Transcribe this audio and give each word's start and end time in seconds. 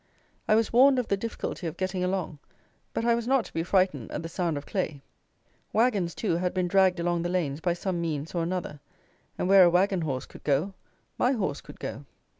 I 0.47 0.55
was 0.55 0.73
warned 0.73 0.97
of 0.97 1.09
the 1.09 1.15
difficulty 1.15 1.67
of 1.67 1.77
getting 1.77 2.03
along; 2.03 2.39
but 2.91 3.05
I 3.05 3.13
was 3.13 3.27
not 3.27 3.45
to 3.45 3.53
be 3.53 3.61
frightened 3.61 4.11
at 4.11 4.23
the 4.23 4.29
sound 4.29 4.57
of 4.57 4.65
clay. 4.65 5.03
Wagons, 5.73 6.15
too, 6.15 6.37
had 6.37 6.55
been 6.55 6.67
dragged 6.67 6.99
along 6.99 7.21
the 7.21 7.29
lanes 7.29 7.61
by 7.61 7.73
some 7.73 8.01
means 8.01 8.33
or 8.33 8.41
another; 8.41 8.79
and 9.37 9.47
where 9.47 9.63
a 9.63 9.69
wagon 9.69 10.01
horse 10.01 10.25
could 10.25 10.43
go, 10.43 10.73
my 11.19 11.33
horse 11.33 11.61
could 11.61 11.79
go. 11.79 12.05